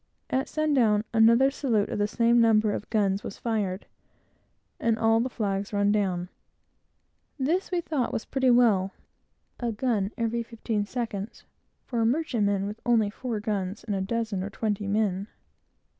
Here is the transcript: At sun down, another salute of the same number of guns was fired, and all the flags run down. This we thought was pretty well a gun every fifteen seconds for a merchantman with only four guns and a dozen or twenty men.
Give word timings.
At 0.31 0.49
sun 0.49 0.73
down, 0.73 1.03
another 1.13 1.51
salute 1.51 1.89
of 1.89 1.99
the 1.99 2.07
same 2.07 2.41
number 2.41 2.71
of 2.73 2.89
guns 2.89 3.23
was 3.23 3.37
fired, 3.37 3.85
and 4.79 4.97
all 4.97 5.19
the 5.19 5.29
flags 5.29 5.73
run 5.73 5.91
down. 5.91 6.27
This 7.37 7.69
we 7.69 7.81
thought 7.81 8.11
was 8.11 8.25
pretty 8.25 8.49
well 8.49 8.93
a 9.59 9.71
gun 9.71 10.11
every 10.17 10.41
fifteen 10.41 10.85
seconds 10.87 11.43
for 11.85 12.01
a 12.01 12.05
merchantman 12.07 12.65
with 12.65 12.81
only 12.83 13.11
four 13.11 13.39
guns 13.39 13.83
and 13.83 13.93
a 13.95 14.01
dozen 14.01 14.41
or 14.41 14.49
twenty 14.49 14.87
men. 14.87 15.27